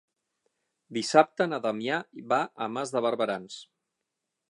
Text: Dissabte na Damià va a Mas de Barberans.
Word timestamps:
Dissabte 0.97 1.47
na 1.51 1.61
Damià 1.67 2.01
va 2.35 2.43
a 2.67 2.71
Mas 2.79 2.97
de 2.97 3.07
Barberans. 3.09 3.63